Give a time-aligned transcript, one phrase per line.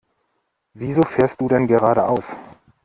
[0.73, 2.35] Wieso fährst du denn geradeaus?